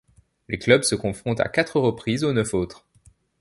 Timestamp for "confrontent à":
0.95-1.47